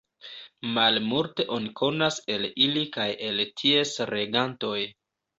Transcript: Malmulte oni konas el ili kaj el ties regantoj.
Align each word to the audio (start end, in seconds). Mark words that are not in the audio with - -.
Malmulte 0.75 1.43
oni 1.57 1.67
konas 1.81 2.17
el 2.35 2.47
ili 2.67 2.83
kaj 2.95 3.05
el 3.27 3.43
ties 3.63 3.93
regantoj. 4.13 4.79